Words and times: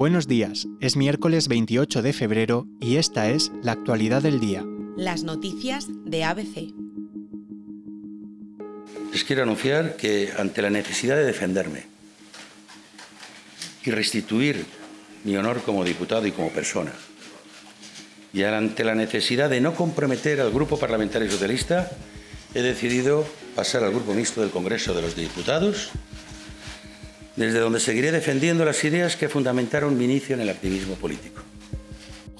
Buenos 0.00 0.26
días, 0.26 0.66
es 0.80 0.96
miércoles 0.96 1.46
28 1.46 2.00
de 2.00 2.14
febrero 2.14 2.66
y 2.80 2.96
esta 2.96 3.28
es 3.28 3.52
la 3.62 3.72
actualidad 3.72 4.22
del 4.22 4.40
día. 4.40 4.64
Las 4.96 5.24
noticias 5.24 5.88
de 6.06 6.24
ABC. 6.24 6.72
Les 9.12 9.24
quiero 9.24 9.42
anunciar 9.42 9.96
que 9.96 10.32
ante 10.38 10.62
la 10.62 10.70
necesidad 10.70 11.16
de 11.16 11.24
defenderme 11.24 11.82
y 13.84 13.90
restituir 13.90 14.64
mi 15.24 15.36
honor 15.36 15.60
como 15.66 15.84
diputado 15.84 16.26
y 16.26 16.32
como 16.32 16.48
persona, 16.48 16.94
y 18.32 18.42
ante 18.44 18.84
la 18.84 18.94
necesidad 18.94 19.50
de 19.50 19.60
no 19.60 19.74
comprometer 19.74 20.40
al 20.40 20.50
Grupo 20.50 20.78
Parlamentario 20.78 21.30
Socialista, 21.30 21.90
he 22.54 22.62
decidido 22.62 23.26
pasar 23.54 23.84
al 23.84 23.90
Grupo 23.90 24.14
Mixto 24.14 24.40
del 24.40 24.48
Congreso 24.48 24.94
de 24.94 25.02
los 25.02 25.14
Diputados 25.14 25.90
desde 27.36 27.60
donde 27.60 27.80
seguiré 27.80 28.12
defendiendo 28.12 28.64
las 28.64 28.82
ideas 28.84 29.16
que 29.16 29.28
fundamentaron 29.28 29.96
mi 29.96 30.04
inicio 30.04 30.34
en 30.34 30.42
el 30.42 30.50
activismo 30.50 30.94
político. 30.94 31.42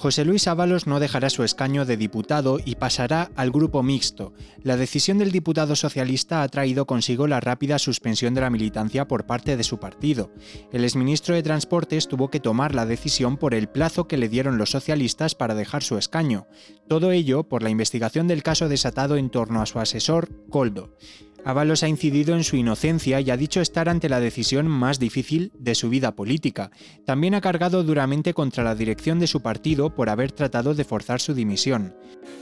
José 0.01 0.25
Luis 0.25 0.47
Ábalos 0.47 0.87
no 0.87 0.99
dejará 0.99 1.29
su 1.29 1.43
escaño 1.43 1.85
de 1.85 1.95
diputado 1.95 2.57
y 2.65 2.73
pasará 2.73 3.29
al 3.35 3.51
grupo 3.51 3.83
mixto. 3.83 4.33
La 4.63 4.75
decisión 4.75 5.19
del 5.19 5.31
diputado 5.31 5.75
socialista 5.75 6.41
ha 6.41 6.49
traído 6.49 6.87
consigo 6.87 7.27
la 7.27 7.39
rápida 7.39 7.77
suspensión 7.77 8.33
de 8.33 8.41
la 8.41 8.49
militancia 8.49 9.07
por 9.07 9.27
parte 9.27 9.57
de 9.57 9.63
su 9.63 9.79
partido. 9.79 10.31
El 10.73 10.85
exministro 10.85 11.35
de 11.35 11.43
Transportes 11.43 12.07
tuvo 12.07 12.31
que 12.31 12.39
tomar 12.39 12.73
la 12.73 12.87
decisión 12.87 13.37
por 13.37 13.53
el 13.53 13.69
plazo 13.69 14.07
que 14.07 14.17
le 14.17 14.27
dieron 14.27 14.57
los 14.57 14.71
socialistas 14.71 15.35
para 15.35 15.53
dejar 15.53 15.83
su 15.83 15.99
escaño. 15.99 16.47
Todo 16.87 17.11
ello 17.11 17.43
por 17.43 17.61
la 17.61 17.69
investigación 17.69 18.27
del 18.27 18.41
caso 18.41 18.69
desatado 18.69 19.17
en 19.17 19.29
torno 19.29 19.61
a 19.61 19.67
su 19.67 19.77
asesor, 19.77 20.29
Coldo. 20.49 20.97
Ábalos 21.43 21.81
ha 21.81 21.87
incidido 21.87 22.35
en 22.35 22.43
su 22.43 22.55
inocencia 22.55 23.19
y 23.19 23.31
ha 23.31 23.37
dicho 23.37 23.61
estar 23.61 23.89
ante 23.89 24.09
la 24.09 24.19
decisión 24.19 24.67
más 24.67 24.99
difícil 24.99 25.51
de 25.57 25.73
su 25.73 25.89
vida 25.89 26.15
política. 26.15 26.69
También 27.05 27.33
ha 27.33 27.41
cargado 27.41 27.83
duramente 27.83 28.33
contra 28.33 28.63
la 28.63 28.75
dirección 28.75 29.19
de 29.19 29.27
su 29.27 29.41
partido 29.41 29.95
por 29.95 30.09
haber 30.09 30.31
tratado 30.31 30.75
de 30.75 30.83
forzar 30.83 31.19
su 31.19 31.33
dimisión. 31.33 31.95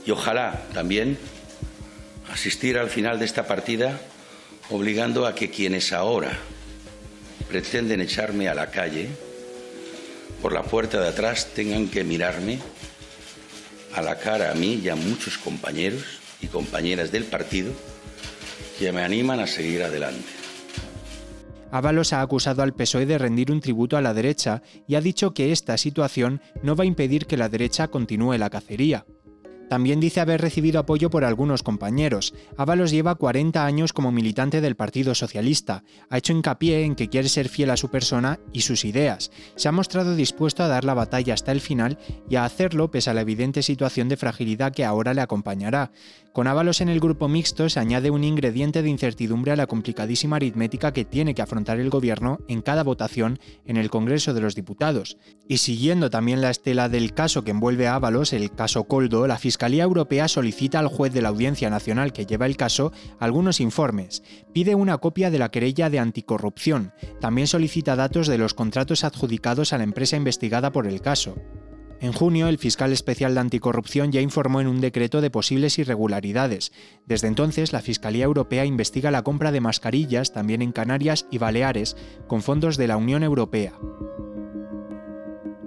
Y 0.06 0.10
ojalá 0.10 0.66
también 0.74 1.16
asistir 2.30 2.76
al 2.76 2.90
final 2.90 3.18
de 3.18 3.24
esta 3.24 3.46
partida 3.46 3.98
obligando 4.68 5.26
a 5.26 5.34
que 5.34 5.50
quienes 5.50 5.92
ahora 5.92 6.38
pretenden 7.48 8.02
echarme 8.02 8.48
a 8.48 8.54
la 8.54 8.70
calle 8.70 9.08
por 10.42 10.52
la 10.52 10.62
puerta 10.62 11.00
de 11.00 11.08
atrás 11.08 11.48
tengan 11.54 11.88
que 11.88 12.04
mirarme 12.04 12.58
a 13.94 14.02
la 14.02 14.18
cara 14.18 14.52
a 14.52 14.54
mí 14.54 14.80
y 14.82 14.88
a 14.88 14.94
muchos 14.94 15.38
compañeros 15.38 16.04
y 16.40 16.46
compañeras 16.46 17.10
del 17.10 17.24
partido 17.24 17.72
que 18.80 18.92
me 18.92 19.02
animan 19.02 19.40
a 19.40 19.46
seguir 19.46 19.82
adelante. 19.82 20.24
Ábalos 21.70 22.14
ha 22.14 22.22
acusado 22.22 22.62
al 22.62 22.72
PSOE 22.72 23.04
de 23.04 23.18
rendir 23.18 23.52
un 23.52 23.60
tributo 23.60 23.98
a 23.98 24.00
la 24.00 24.14
derecha 24.14 24.62
y 24.88 24.94
ha 24.94 25.02
dicho 25.02 25.34
que 25.34 25.52
esta 25.52 25.76
situación 25.76 26.40
no 26.62 26.74
va 26.74 26.84
a 26.84 26.86
impedir 26.86 27.26
que 27.26 27.36
la 27.36 27.50
derecha 27.50 27.88
continúe 27.88 28.38
la 28.38 28.48
cacería. 28.48 29.04
También 29.70 30.00
dice 30.00 30.18
haber 30.18 30.40
recibido 30.40 30.80
apoyo 30.80 31.10
por 31.10 31.24
algunos 31.24 31.62
compañeros. 31.62 32.34
Ábalos 32.56 32.90
lleva 32.90 33.14
40 33.14 33.64
años 33.64 33.92
como 33.92 34.10
militante 34.10 34.60
del 34.60 34.74
Partido 34.74 35.14
Socialista. 35.14 35.84
Ha 36.08 36.18
hecho 36.18 36.32
hincapié 36.32 36.82
en 36.82 36.96
que 36.96 37.08
quiere 37.08 37.28
ser 37.28 37.48
fiel 37.48 37.70
a 37.70 37.76
su 37.76 37.88
persona 37.88 38.40
y 38.52 38.62
sus 38.62 38.84
ideas. 38.84 39.30
Se 39.54 39.68
ha 39.68 39.72
mostrado 39.72 40.16
dispuesto 40.16 40.64
a 40.64 40.68
dar 40.68 40.84
la 40.84 40.94
batalla 40.94 41.34
hasta 41.34 41.52
el 41.52 41.60
final 41.60 41.98
y 42.28 42.34
a 42.34 42.44
hacerlo 42.44 42.90
pese 42.90 43.10
a 43.10 43.14
la 43.14 43.20
evidente 43.20 43.62
situación 43.62 44.08
de 44.08 44.16
fragilidad 44.16 44.72
que 44.72 44.84
ahora 44.84 45.14
le 45.14 45.20
acompañará. 45.20 45.92
Con 46.32 46.48
Ábalos 46.48 46.80
en 46.80 46.88
el 46.88 47.00
grupo 47.00 47.28
mixto 47.28 47.68
se 47.68 47.78
añade 47.78 48.10
un 48.10 48.24
ingrediente 48.24 48.82
de 48.82 48.88
incertidumbre 48.88 49.52
a 49.52 49.56
la 49.56 49.66
complicadísima 49.66 50.36
aritmética 50.36 50.92
que 50.92 51.04
tiene 51.04 51.34
que 51.34 51.42
afrontar 51.42 51.78
el 51.78 51.90
gobierno 51.90 52.38
en 52.48 52.62
cada 52.62 52.82
votación 52.84 53.38
en 53.66 53.76
el 53.76 53.90
Congreso 53.90 54.34
de 54.34 54.40
los 54.40 54.54
Diputados. 54.54 55.16
Y 55.48 55.58
siguiendo 55.58 56.08
también 56.08 56.40
la 56.40 56.50
estela 56.50 56.88
del 56.88 57.14
caso 57.14 57.42
que 57.42 57.50
envuelve 57.50 57.88
a 57.88 57.96
Ábalos, 57.96 58.32
el 58.32 58.52
caso 58.52 58.84
Coldo, 58.84 59.26
la 59.26 59.38
Fiscalía 59.38 59.59
Fiscalía 59.60 59.84
Europea 59.84 60.26
solicita 60.26 60.78
al 60.78 60.86
juez 60.86 61.12
de 61.12 61.20
la 61.20 61.28
Audiencia 61.28 61.68
Nacional 61.68 62.14
que 62.14 62.24
lleva 62.24 62.46
el 62.46 62.56
caso 62.56 62.92
algunos 63.18 63.60
informes. 63.60 64.22
Pide 64.54 64.74
una 64.74 64.96
copia 64.96 65.30
de 65.30 65.38
la 65.38 65.50
querella 65.50 65.90
de 65.90 65.98
anticorrupción. 65.98 66.94
También 67.20 67.46
solicita 67.46 67.94
datos 67.94 68.26
de 68.26 68.38
los 68.38 68.54
contratos 68.54 69.04
adjudicados 69.04 69.74
a 69.74 69.76
la 69.76 69.84
empresa 69.84 70.16
investigada 70.16 70.72
por 70.72 70.86
el 70.86 71.02
caso. 71.02 71.36
En 72.00 72.14
junio, 72.14 72.48
el 72.48 72.56
fiscal 72.56 72.90
especial 72.90 73.34
de 73.34 73.40
anticorrupción 73.40 74.10
ya 74.10 74.22
informó 74.22 74.62
en 74.62 74.66
un 74.66 74.80
decreto 74.80 75.20
de 75.20 75.28
posibles 75.28 75.78
irregularidades. 75.78 76.72
Desde 77.04 77.28
entonces, 77.28 77.74
la 77.74 77.82
Fiscalía 77.82 78.24
Europea 78.24 78.64
investiga 78.64 79.10
la 79.10 79.24
compra 79.24 79.52
de 79.52 79.60
mascarillas 79.60 80.32
también 80.32 80.62
en 80.62 80.72
Canarias 80.72 81.26
y 81.30 81.36
Baleares 81.36 81.98
con 82.28 82.40
fondos 82.40 82.78
de 82.78 82.88
la 82.88 82.96
Unión 82.96 83.22
Europea. 83.22 83.74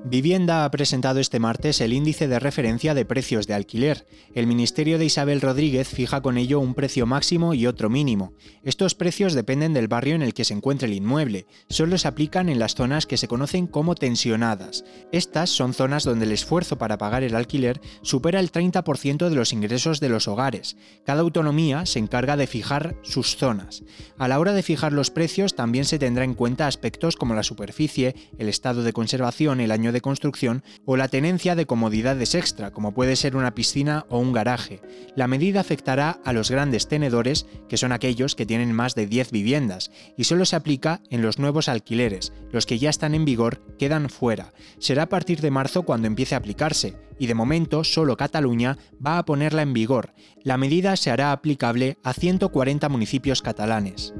Vivienda 0.06 0.66
ha 0.66 0.72
presentado 0.72 1.22
este 1.22 1.40
martes 1.40 1.80
el 1.80 1.94
índice 1.94 2.28
de 2.28 2.38
referencia 2.38 2.94
de 2.94 3.06
precios 3.06 3.47
de 3.47 3.53
alquiler. 3.53 4.06
El 4.36 4.47
Ministerio 4.47 4.97
de 4.97 5.06
Isabel 5.06 5.40
Rodríguez 5.40 5.88
fija 5.88 6.19
con 6.19 6.38
ello 6.38 6.59
un 6.59 6.74
precio 6.74 7.06
máximo 7.06 7.53
y 7.53 7.68
otro 7.68 7.90
mínimo. 7.90 8.34
Estos 8.66 8.96
precios 8.96 9.34
dependen 9.34 9.74
del 9.74 9.88
barrio 9.88 10.16
en 10.16 10.22
el 10.22 10.34
que 10.34 10.44
se 10.44 10.53
encuentre 10.53 10.90
el 10.90 10.94
inmueble. 10.94 11.46
Solo 11.69 11.97
se 11.97 12.09
aplican 12.09 12.50
en 12.50 12.59
las 12.59 12.75
zonas 12.75 13.06
que 13.06 13.16
se 13.16 13.30
conocen 13.30 13.66
como 13.66 13.96
tensionadas. 13.96 14.84
Estas 15.13 15.50
son 15.52 15.74
zonas 15.74 16.03
donde 16.03 16.25
el 16.25 16.34
esfuerzo 16.34 16.78
para 16.78 16.97
pagar 16.97 17.24
el 17.24 17.34
alquiler 17.34 17.80
supera 18.02 18.42
el 18.42 18.52
30% 18.52 19.30
de 19.30 19.36
los 19.36 19.53
ingresos 19.53 20.02
de 20.02 20.09
los 20.09 20.28
hogares. 20.28 20.75
Cada 21.06 21.22
autonomía 21.22 21.86
se 21.86 22.00
encarga 22.00 22.36
de 22.36 22.47
fijar 22.47 22.97
sus 23.03 23.38
zonas. 23.38 23.84
A 24.18 24.28
la 24.28 24.40
hora 24.40 24.52
de 24.52 24.63
fijar 24.63 24.92
los 24.92 25.12
precios 25.12 25.56
también 25.56 25.86
se 25.86 25.97
tendrá 25.97 26.25
en 26.25 26.34
cuenta 26.34 26.68
aspectos 26.68 27.16
como 27.16 27.36
la 27.36 27.44
superficie, 27.44 28.16
el 28.38 28.50
estado 28.50 28.84
de 28.84 28.92
conservación, 28.92 29.62
el 29.62 29.72
año 29.72 29.93
de 29.94 30.02
construcción 30.02 30.64
o 30.86 30.98
la 30.98 31.08
tenencia 31.08 31.56
de 31.56 31.66
comodidades 31.66 32.36
extra, 32.36 32.72
como 32.72 32.94
puede 32.94 33.16
ser 33.16 33.36
una 33.36 33.56
piscina 33.56 34.06
o 34.09 34.20
un 34.20 34.34
garaje. 34.34 34.81
La 35.16 35.28
medida 35.28 35.62
afectará 35.62 36.20
a 36.26 36.34
los 36.34 36.52
grandes 36.52 36.88
tenedores, 36.88 37.46
que 37.70 37.78
son 37.78 37.94
aquellos 37.94 38.36
que 38.36 38.46
tienen 38.46 38.74
más 38.74 38.96
de 38.96 39.08
10 39.08 39.31
viviendas, 39.31 39.92
y 40.18 40.26
solo 40.26 40.46
se 40.46 40.56
aplica 40.56 41.02
en 41.09 41.22
los 41.22 41.40
nuevos 41.40 41.70
alquileres. 41.70 42.34
Los 42.52 42.66
que 42.66 42.80
ya 42.80 42.90
están 42.90 43.16
en 43.16 43.24
vigor 43.24 43.62
quedan 43.78 44.09
fuera. 44.09 44.52
Será 44.80 45.04
a 45.04 45.09
partir 45.09 45.40
de 45.40 45.52
marzo 45.52 45.84
cuando 45.84 46.08
empiece 46.08 46.36
a 46.36 46.40
aplicarse, 46.40 46.98
y 47.20 47.28
de 47.28 47.36
momento 47.36 47.84
solo 47.84 48.18
Cataluña 48.18 48.78
va 49.06 49.18
a 49.18 49.25
ponerla 49.25 49.62
en 49.62 49.74
vigor. 49.74 50.14
La 50.44 50.58
medida 50.58 50.96
se 50.96 51.12
hará 51.12 51.31
aplicable 51.31 51.98
a 52.04 52.14
140 52.14 52.90
municipios 52.90 53.42
catalanes. 53.42 54.14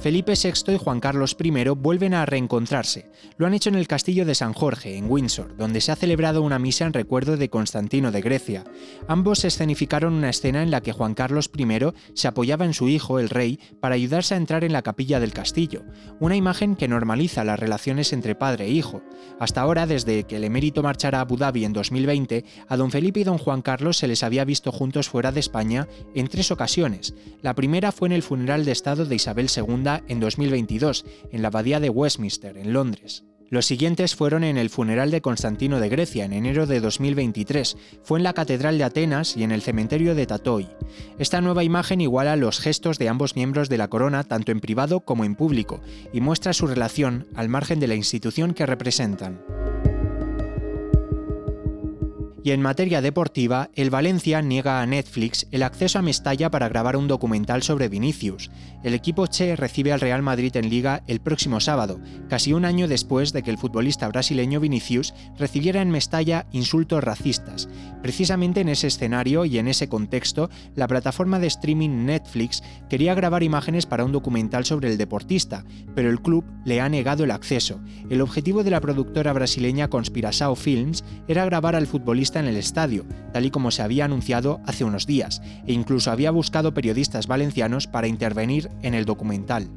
Felipe 0.00 0.34
VI 0.40 0.74
y 0.74 0.78
Juan 0.78 1.00
Carlos 1.00 1.36
I 1.42 1.50
vuelven 1.70 2.14
a 2.14 2.24
reencontrarse. 2.24 3.10
Lo 3.36 3.48
han 3.48 3.54
hecho 3.54 3.68
en 3.68 3.74
el 3.74 3.88
castillo 3.88 4.24
de 4.24 4.36
San 4.36 4.52
Jorge, 4.52 4.96
en 4.96 5.10
Windsor, 5.10 5.56
donde 5.56 5.80
se 5.80 5.90
ha 5.90 5.96
celebrado 5.96 6.42
una 6.42 6.60
misa 6.60 6.86
en 6.86 6.92
recuerdo 6.92 7.36
de 7.36 7.50
Constantino 7.50 8.12
de 8.12 8.20
Grecia. 8.20 8.62
Ambos 9.08 9.44
escenificaron 9.44 10.14
una 10.14 10.30
escena 10.30 10.62
en 10.62 10.70
la 10.70 10.82
que 10.82 10.92
Juan 10.92 11.14
Carlos 11.14 11.50
I 11.56 11.66
se 12.14 12.28
apoyaba 12.28 12.64
en 12.64 12.74
su 12.74 12.88
hijo, 12.88 13.18
el 13.18 13.28
rey, 13.28 13.58
para 13.80 13.96
ayudarse 13.96 14.34
a 14.34 14.36
entrar 14.36 14.62
en 14.62 14.72
la 14.72 14.82
capilla 14.82 15.18
del 15.18 15.32
castillo, 15.32 15.82
una 16.20 16.36
imagen 16.36 16.76
que 16.76 16.86
normaliza 16.86 17.42
las 17.42 17.58
relaciones 17.58 18.12
entre 18.12 18.36
padre 18.36 18.66
e 18.66 18.70
hijo. 18.70 19.02
Hasta 19.40 19.62
ahora, 19.62 19.88
desde 19.88 20.22
que 20.24 20.36
el 20.36 20.44
emérito 20.44 20.80
marchara 20.80 21.18
a 21.18 21.22
Abu 21.22 21.36
Dhabi 21.36 21.64
en 21.64 21.72
2020, 21.72 22.44
a 22.68 22.76
don 22.76 22.92
Felipe 22.92 23.20
y 23.20 23.24
don 23.24 23.38
Juan 23.38 23.62
Carlos 23.62 23.96
se 23.96 24.06
les 24.06 24.22
había 24.22 24.44
visto 24.44 24.70
juntos 24.70 25.08
fuera 25.08 25.32
de 25.32 25.40
España 25.40 25.88
en 26.14 26.28
tres 26.28 26.52
ocasiones. 26.52 27.14
La 27.42 27.56
primera 27.56 27.90
fue 27.90 28.06
en 28.06 28.12
el 28.12 28.22
funeral 28.22 28.64
de 28.64 28.70
Estado 28.70 29.04
de 29.04 29.16
Isabel 29.16 29.48
II 29.54 29.87
en 30.08 30.20
2022, 30.20 31.04
en 31.32 31.42
la 31.42 31.48
Abadía 31.48 31.80
de 31.80 31.90
Westminster, 31.90 32.56
en 32.56 32.72
Londres. 32.72 33.24
Los 33.50 33.64
siguientes 33.64 34.14
fueron 34.14 34.44
en 34.44 34.58
el 34.58 34.68
funeral 34.68 35.10
de 35.10 35.22
Constantino 35.22 35.80
de 35.80 35.88
Grecia 35.88 36.26
en 36.26 36.34
enero 36.34 36.66
de 36.66 36.80
2023, 36.80 37.78
fue 38.02 38.18
en 38.18 38.24
la 38.24 38.34
Catedral 38.34 38.76
de 38.76 38.84
Atenas 38.84 39.38
y 39.38 39.42
en 39.42 39.52
el 39.52 39.62
cementerio 39.62 40.14
de 40.14 40.26
Tatoi. 40.26 40.68
Esta 41.18 41.40
nueva 41.40 41.64
imagen 41.64 42.02
iguala 42.02 42.36
los 42.36 42.60
gestos 42.60 42.98
de 42.98 43.08
ambos 43.08 43.36
miembros 43.36 43.70
de 43.70 43.78
la 43.78 43.88
corona 43.88 44.22
tanto 44.24 44.52
en 44.52 44.60
privado 44.60 45.00
como 45.00 45.24
en 45.24 45.34
público 45.34 45.80
y 46.12 46.20
muestra 46.20 46.52
su 46.52 46.66
relación 46.66 47.26
al 47.34 47.48
margen 47.48 47.80
de 47.80 47.88
la 47.88 47.94
institución 47.94 48.52
que 48.52 48.66
representan. 48.66 49.40
Y 52.44 52.52
en 52.52 52.62
materia 52.62 53.02
deportiva, 53.02 53.68
el 53.74 53.90
Valencia 53.90 54.40
niega 54.42 54.80
a 54.80 54.86
Netflix 54.86 55.46
el 55.50 55.64
acceso 55.64 55.98
a 55.98 56.02
Mestalla 56.02 56.50
para 56.50 56.68
grabar 56.68 56.96
un 56.96 57.08
documental 57.08 57.64
sobre 57.64 57.88
Vinicius. 57.88 58.50
El 58.84 58.94
equipo 58.94 59.26
Che 59.26 59.56
recibe 59.56 59.92
al 59.92 60.00
Real 60.00 60.22
Madrid 60.22 60.56
en 60.56 60.70
Liga 60.70 61.02
el 61.08 61.20
próximo 61.20 61.58
sábado, 61.58 62.00
casi 62.28 62.52
un 62.52 62.64
año 62.64 62.86
después 62.86 63.32
de 63.32 63.42
que 63.42 63.50
el 63.50 63.58
futbolista 63.58 64.06
brasileño 64.06 64.60
Vinicius 64.60 65.14
recibiera 65.36 65.82
en 65.82 65.90
Mestalla 65.90 66.46
insultos 66.52 67.02
racistas. 67.02 67.68
Precisamente 68.02 68.60
en 68.60 68.68
ese 68.68 68.86
escenario 68.86 69.44
y 69.44 69.58
en 69.58 69.66
ese 69.66 69.88
contexto, 69.88 70.48
la 70.76 70.86
plataforma 70.86 71.40
de 71.40 71.48
streaming 71.48 72.06
Netflix 72.06 72.62
quería 72.88 73.14
grabar 73.14 73.42
imágenes 73.42 73.86
para 73.86 74.04
un 74.04 74.12
documental 74.12 74.64
sobre 74.64 74.90
el 74.90 74.96
deportista, 74.96 75.64
pero 75.96 76.08
el 76.08 76.22
club 76.22 76.44
le 76.64 76.80
ha 76.80 76.88
negado 76.88 77.24
el 77.24 77.32
acceso. 77.32 77.80
El 78.08 78.20
objetivo 78.20 78.62
de 78.62 78.70
la 78.70 78.80
productora 78.80 79.32
brasileña 79.32 79.88
Conspirasao 79.88 80.54
Films 80.54 81.04
era 81.26 81.44
grabar 81.44 81.74
al 81.74 81.88
futbolista 81.88 82.27
en 82.36 82.46
el 82.46 82.56
estadio, 82.56 83.04
tal 83.32 83.46
y 83.46 83.50
como 83.50 83.70
se 83.70 83.82
había 83.82 84.04
anunciado 84.04 84.60
hace 84.66 84.84
unos 84.84 85.06
días, 85.06 85.40
e 85.66 85.72
incluso 85.72 86.10
había 86.10 86.30
buscado 86.30 86.74
periodistas 86.74 87.26
valencianos 87.26 87.86
para 87.86 88.08
intervenir 88.08 88.70
en 88.82 88.94
el 88.94 89.04
documental. 89.04 89.70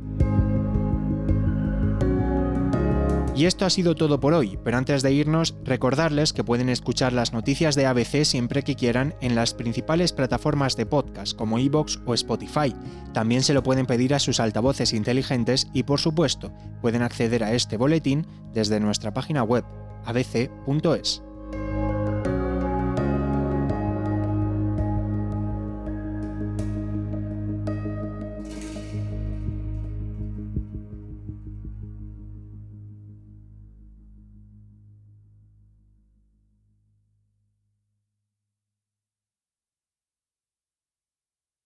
Y 3.41 3.45
esto 3.45 3.65
ha 3.65 3.69
sido 3.69 3.95
todo 3.95 4.19
por 4.19 4.33
hoy, 4.33 4.59
pero 4.63 4.77
antes 4.77 5.01
de 5.01 5.13
irnos, 5.13 5.55
recordarles 5.63 6.33
que 6.33 6.43
pueden 6.43 6.69
escuchar 6.69 7.13
las 7.13 7.33
noticias 7.33 7.75
de 7.75 7.85
ABC 7.85 8.23
siempre 8.23 8.61
que 8.61 8.75
quieran 8.75 9.15
en 9.21 9.35
las 9.35 9.53
principales 9.53 10.11
plataformas 10.11 10.75
de 10.75 10.85
podcast 10.85 11.35
como 11.35 11.57
iVoox 11.57 11.99
o 12.05 12.13
Spotify. 12.13 12.75
También 13.13 13.41
se 13.41 13.53
lo 13.53 13.63
pueden 13.63 13.85
pedir 13.85 14.13
a 14.13 14.19
sus 14.19 14.39
altavoces 14.39 14.93
inteligentes 14.93 15.67
y 15.73 15.83
por 15.83 15.99
supuesto, 15.99 16.51
pueden 16.81 17.03
acceder 17.03 17.43
a 17.43 17.53
este 17.53 17.77
boletín 17.77 18.27
desde 18.53 18.79
nuestra 18.79 19.13
página 19.13 19.43
web 19.43 19.63
abc.es. 20.05 21.23